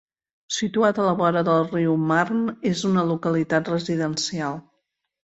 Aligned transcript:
Situat 0.59 0.99
a 1.01 1.03
la 1.07 1.11
vora 1.17 1.41
del 1.49 1.59
riu 1.73 1.93
Marne, 2.11 2.53
és 2.69 2.81
una 2.91 3.03
localitat 3.11 3.69
residencial. 3.73 4.57